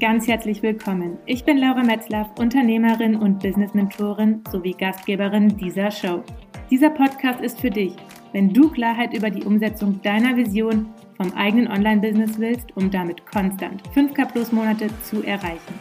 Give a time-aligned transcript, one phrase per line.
[0.00, 1.18] ganz herzlich willkommen.
[1.26, 6.24] Ich bin Laura Metzlaff, Unternehmerin und Business-Mentorin sowie Gastgeberin dieser Show.
[6.70, 7.92] Dieser Podcast ist für dich,
[8.32, 10.88] wenn du Klarheit über die Umsetzung deiner Vision
[11.18, 15.78] vom eigenen Online-Business willst, um damit konstant 5K plus Monate zu erreichen.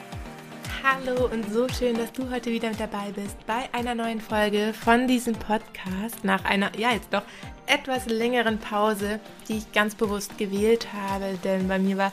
[0.84, 4.74] Hallo und so schön, dass du heute wieder mit dabei bist bei einer neuen Folge
[4.74, 7.24] von diesem Podcast nach einer, ja, jetzt doch
[7.68, 12.12] etwas längeren Pause, die ich ganz bewusst gewählt habe, denn bei mir war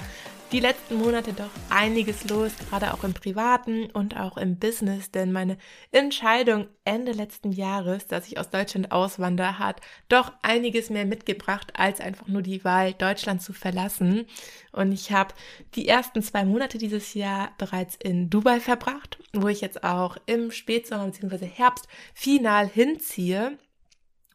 [0.53, 5.33] die letzten Monate doch einiges los, gerade auch im privaten und auch im Business, denn
[5.33, 5.59] meine
[5.91, 12.01] Entscheidung Ende letzten Jahres, dass ich aus Deutschland auswandere, hat doch einiges mehr mitgebracht, als
[12.01, 14.27] einfach nur die Wahl, Deutschland zu verlassen.
[14.71, 15.35] Und ich habe
[15.75, 20.53] die ersten zwei Monate dieses Jahr bereits in Dubai verbracht, wo ich jetzt auch im
[20.53, 21.47] Spätsommer bzw.
[21.47, 23.59] Herbst final hinziehe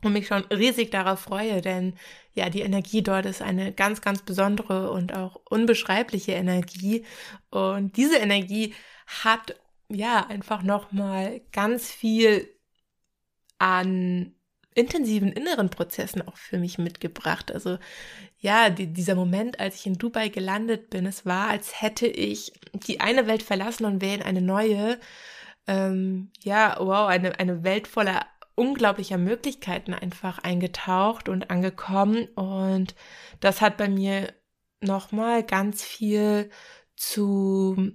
[0.03, 1.95] und mich schon riesig darauf freue, denn
[2.33, 7.05] ja, die Energie dort ist eine ganz, ganz besondere und auch unbeschreibliche Energie.
[7.49, 8.73] Und diese Energie
[9.23, 9.55] hat
[9.89, 12.49] ja einfach nochmal ganz viel
[13.59, 14.33] an
[14.73, 17.51] intensiven inneren Prozessen auch für mich mitgebracht.
[17.51, 17.77] Also
[18.39, 22.53] ja, die, dieser Moment, als ich in Dubai gelandet bin, es war, als hätte ich
[22.73, 24.99] die eine Welt verlassen und wäre in eine neue.
[25.67, 32.25] Ähm, ja, wow, eine, eine Welt voller unglaublicher Möglichkeiten einfach eingetaucht und angekommen.
[32.35, 32.95] Und
[33.39, 34.33] das hat bei mir
[34.81, 36.49] nochmal ganz viel
[36.95, 37.91] zu,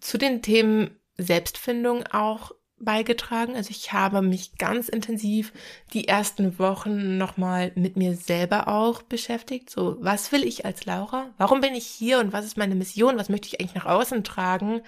[0.00, 3.56] zu den Themen Selbstfindung auch beigetragen.
[3.56, 5.52] Also ich habe mich ganz intensiv
[5.92, 9.70] die ersten Wochen nochmal mit mir selber auch beschäftigt.
[9.70, 11.30] So, was will ich als Laura?
[11.38, 13.16] Warum bin ich hier und was ist meine Mission?
[13.16, 14.82] Was möchte ich eigentlich nach außen tragen?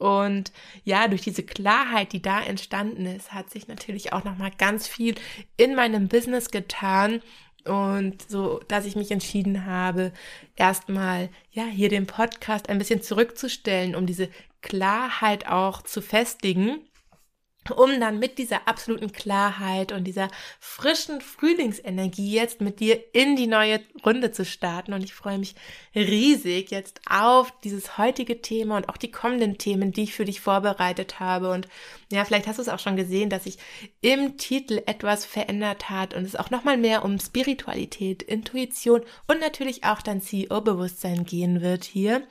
[0.00, 0.50] Und
[0.82, 5.14] ja, durch diese Klarheit, die da entstanden ist, hat sich natürlich auch nochmal ganz viel
[5.58, 7.20] in meinem Business getan.
[7.66, 10.12] Und so, dass ich mich entschieden habe,
[10.56, 14.30] erstmal, ja, hier den Podcast ein bisschen zurückzustellen, um diese
[14.62, 16.78] Klarheit auch zu festigen
[17.68, 20.28] um dann mit dieser absoluten Klarheit und dieser
[20.58, 24.92] frischen Frühlingsenergie jetzt mit dir in die neue Runde zu starten.
[24.92, 25.54] Und ich freue mich
[25.94, 30.40] riesig jetzt auf dieses heutige Thema und auch die kommenden Themen, die ich für dich
[30.40, 31.50] vorbereitet habe.
[31.50, 31.68] Und
[32.10, 33.58] ja, vielleicht hast du es auch schon gesehen, dass sich
[34.00, 39.84] im Titel etwas verändert hat und es auch nochmal mehr um Spiritualität, Intuition und natürlich
[39.84, 42.22] auch dein CEO-Bewusstsein gehen wird hier.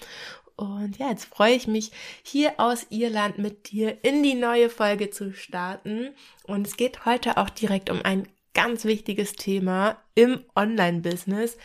[0.59, 5.09] Und ja, jetzt freue ich mich, hier aus Irland mit dir in die neue Folge
[5.09, 6.09] zu starten.
[6.43, 11.57] Und es geht heute auch direkt um ein ganz wichtiges Thema im Online-Business.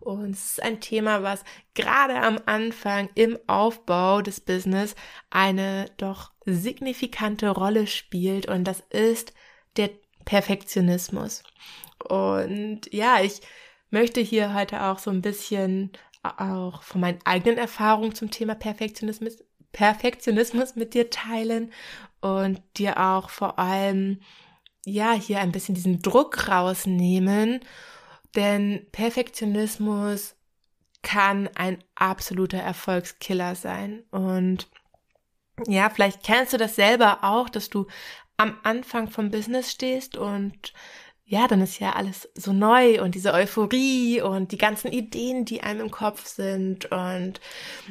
[0.00, 1.44] Und es ist ein Thema, was
[1.74, 4.94] gerade am Anfang im Aufbau des Business
[5.28, 8.48] eine doch signifikante Rolle spielt.
[8.48, 9.34] Und das ist
[9.76, 9.90] der
[10.24, 11.42] Perfektionismus.
[12.08, 13.42] Und ja, ich
[13.90, 15.92] möchte hier heute auch so ein bisschen
[16.22, 21.72] auch von meinen eigenen Erfahrungen zum Thema Perfektionismus, Perfektionismus mit dir teilen
[22.20, 24.20] und dir auch vor allem,
[24.84, 27.60] ja, hier ein bisschen diesen Druck rausnehmen,
[28.34, 30.34] denn Perfektionismus
[31.02, 34.02] kann ein absoluter Erfolgskiller sein.
[34.10, 34.68] Und
[35.66, 37.86] ja, vielleicht kennst du das selber auch, dass du
[38.36, 40.72] am Anfang vom Business stehst und
[41.30, 45.62] ja, dann ist ja alles so neu und diese Euphorie und die ganzen Ideen, die
[45.62, 47.40] einem im Kopf sind und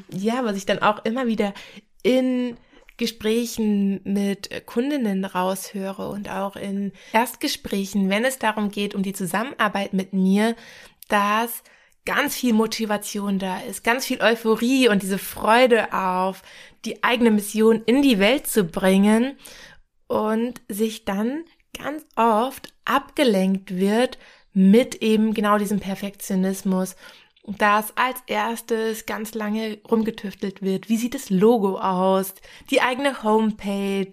[0.09, 1.53] ja, was ich dann auch immer wieder
[2.01, 2.57] in
[2.97, 9.93] Gesprächen mit Kundinnen raushöre und auch in Erstgesprächen, wenn es darum geht, um die Zusammenarbeit
[9.93, 10.55] mit mir,
[11.07, 11.61] dass
[12.05, 16.41] ganz viel Motivation da ist, ganz viel Euphorie und diese Freude auf
[16.85, 19.37] die eigene Mission in die Welt zu bringen
[20.07, 21.43] und sich dann
[21.77, 24.17] ganz oft abgelenkt wird
[24.53, 26.95] mit eben genau diesem Perfektionismus,
[27.45, 30.89] dass als erstes ganz lange rumgetüftelt wird.
[30.89, 32.33] Wie sieht das Logo aus?
[32.69, 34.11] Die eigene Homepage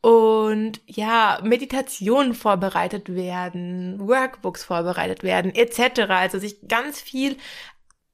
[0.00, 6.02] und ja, Meditationen vorbereitet werden, Workbooks vorbereitet werden, etc.
[6.10, 7.36] Also sich ganz viel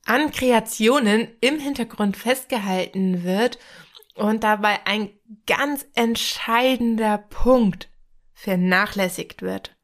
[0.06, 3.58] an Kreationen im Hintergrund festgehalten wird
[4.14, 5.10] und dabei ein
[5.46, 7.88] ganz entscheidender Punkt
[8.32, 9.76] vernachlässigt wird.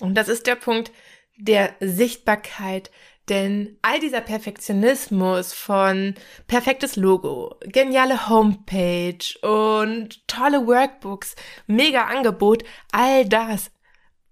[0.00, 0.92] Und das ist der Punkt
[1.36, 2.90] der Sichtbarkeit,
[3.28, 6.14] denn all dieser Perfektionismus von
[6.48, 11.36] perfektes Logo, geniale Homepage und tolle Workbooks,
[11.66, 13.70] mega Angebot, all das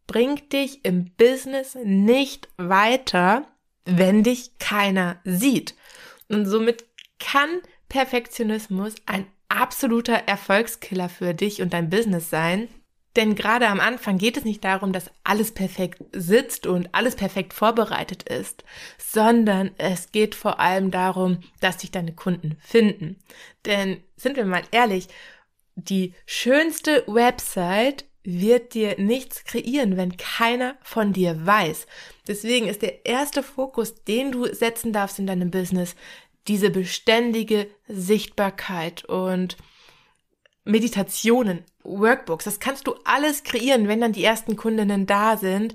[0.09, 3.47] bringt dich im Business nicht weiter,
[3.85, 5.76] wenn dich keiner sieht.
[6.29, 6.85] Und somit
[7.21, 12.69] kann Perfektionismus ein absoluter Erfolgskiller für dich und dein Business sein,
[13.19, 17.53] Denn gerade am Anfang geht es nicht darum, dass alles perfekt sitzt und alles perfekt
[17.53, 18.62] vorbereitet ist,
[18.97, 23.17] sondern es geht vor allem darum, dass dich deine Kunden finden.
[23.67, 25.09] Denn sind wir mal ehrlich,
[25.75, 31.88] die schönste Website wird dir nichts kreieren, wenn keiner von dir weiß.
[32.29, 35.97] Deswegen ist der erste Fokus, den du setzen darfst in deinem Business,
[36.47, 39.56] diese beständige Sichtbarkeit und
[40.64, 42.44] Meditationen, Workbooks.
[42.44, 45.75] Das kannst du alles kreieren, wenn dann die ersten Kundinnen da sind.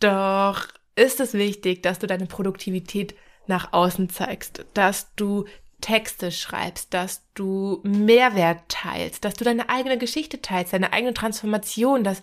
[0.00, 3.14] Doch ist es wichtig, dass du deine Produktivität
[3.46, 5.44] nach außen zeigst, dass du
[5.80, 12.04] Texte schreibst, dass du Mehrwert teilst, dass du deine eigene Geschichte teilst, deine eigene Transformation,
[12.04, 12.22] dass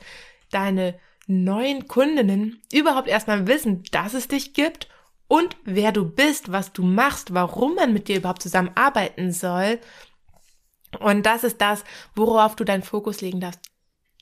[0.50, 0.96] deine
[1.28, 4.88] neuen Kundinnen überhaupt erstmal wissen, dass es dich gibt
[5.28, 9.80] und wer du bist, was du machst, warum man mit dir überhaupt zusammenarbeiten soll.
[11.02, 11.84] Und das ist das,
[12.16, 13.62] worauf du deinen Fokus legen darfst.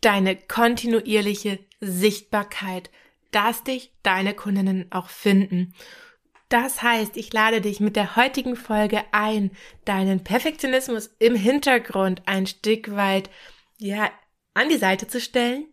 [0.01, 2.89] Deine kontinuierliche Sichtbarkeit,
[3.31, 5.73] dass dich deine Kundinnen auch finden.
[6.49, 9.51] Das heißt, ich lade dich mit der heutigen Folge ein,
[9.85, 13.29] deinen Perfektionismus im Hintergrund ein Stück weit,
[13.77, 14.09] ja,
[14.55, 15.67] an die Seite zu stellen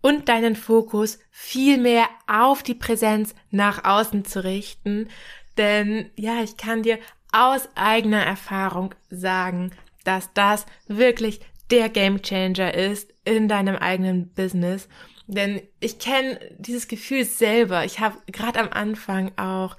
[0.00, 5.08] und deinen Fokus viel mehr auf die Präsenz nach außen zu richten.
[5.56, 7.00] Denn, ja, ich kann dir
[7.32, 9.72] aus eigener Erfahrung sagen,
[10.08, 11.40] dass das wirklich
[11.70, 14.88] der Gamechanger ist in deinem eigenen Business
[15.28, 17.84] denn ich kenne dieses Gefühl selber.
[17.84, 19.76] Ich habe gerade am Anfang auch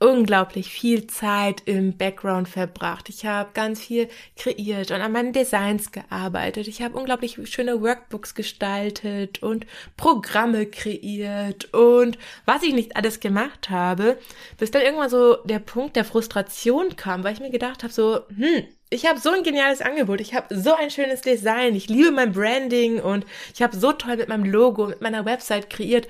[0.00, 3.08] unglaublich viel Zeit im Background verbracht.
[3.08, 6.68] Ich habe ganz viel kreiert und an meinen Designs gearbeitet.
[6.68, 9.66] Ich habe unglaublich schöne Workbooks gestaltet und
[9.96, 14.18] Programme kreiert und was ich nicht alles gemacht habe,
[14.56, 18.20] bis dann irgendwann so der Punkt der Frustration kam, weil ich mir gedacht habe so,
[18.28, 22.10] hm, ich habe so ein geniales Angebot, ich habe so ein schönes Design, ich liebe
[22.10, 26.08] mein Branding und ich habe so toll mit meinem Logo, mit meiner Website kreiert.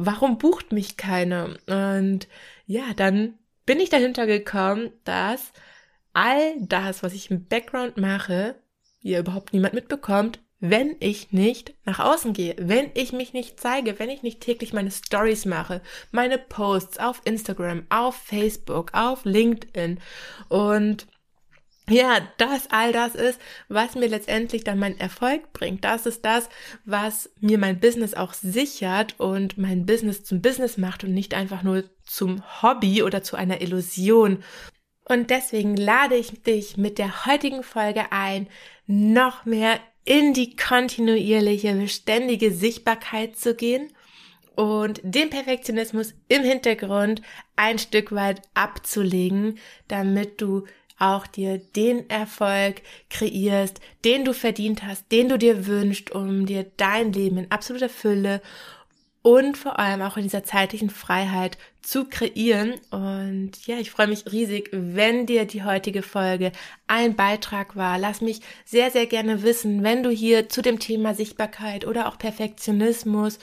[0.00, 1.56] Warum bucht mich keiner?
[1.66, 2.28] Und
[2.66, 3.34] ja, dann
[3.66, 5.52] bin ich dahinter gekommen, dass
[6.12, 8.54] all das, was ich im Background mache,
[9.00, 13.98] ihr überhaupt niemand mitbekommt, wenn ich nicht nach außen gehe, wenn ich mich nicht zeige,
[13.98, 19.98] wenn ich nicht täglich meine Stories mache, meine Posts auf Instagram, auf Facebook, auf LinkedIn
[20.48, 21.08] und
[21.88, 25.84] ja, das all das ist, was mir letztendlich dann meinen Erfolg bringt.
[25.84, 26.48] Das ist das,
[26.84, 31.62] was mir mein Business auch sichert und mein Business zum Business macht und nicht einfach
[31.62, 34.42] nur zum Hobby oder zu einer Illusion.
[35.04, 38.48] Und deswegen lade ich dich mit der heutigen Folge ein,
[38.86, 43.90] noch mehr in die kontinuierliche, beständige Sichtbarkeit zu gehen
[44.54, 47.22] und den Perfektionismus im Hintergrund
[47.56, 50.64] ein Stück weit abzulegen, damit du
[50.98, 56.66] auch dir den Erfolg kreierst, den du verdient hast, den du dir wünschst, um dir
[56.76, 58.40] dein Leben in absoluter Fülle
[59.22, 62.74] und vor allem auch in dieser zeitlichen Freiheit zu kreieren.
[62.90, 66.52] Und ja, ich freue mich riesig, wenn dir die heutige Folge
[66.86, 67.98] ein Beitrag war.
[67.98, 72.18] Lass mich sehr, sehr gerne wissen, wenn du hier zu dem Thema Sichtbarkeit oder auch
[72.18, 73.38] Perfektionismus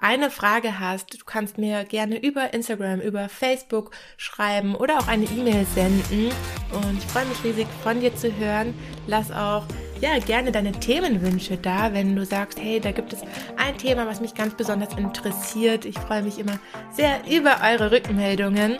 [0.00, 5.24] eine Frage hast, du kannst mir gerne über Instagram, über Facebook schreiben oder auch eine
[5.24, 6.30] E-Mail senden.
[6.72, 8.74] Und ich freue mich riesig von dir zu hören.
[9.06, 9.64] Lass auch
[10.00, 13.20] ja gerne deine Themenwünsche da, wenn du sagst, hey, da gibt es
[13.56, 15.84] ein Thema, was mich ganz besonders interessiert.
[15.84, 16.58] Ich freue mich immer
[16.90, 18.78] sehr über eure Rückmeldungen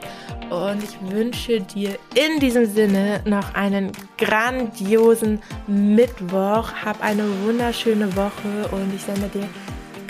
[0.48, 6.72] und ich wünsche dir in diesem Sinne noch einen grandiosen Mittwoch.
[6.84, 9.48] Hab eine wunderschöne Woche und ich sende dir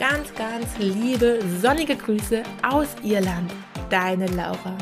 [0.00, 3.52] ganz, ganz liebe, sonnige Grüße aus Irland.
[3.90, 4.76] Deine Laura.